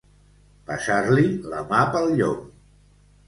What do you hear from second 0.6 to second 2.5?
Passar-li la mà pel llom.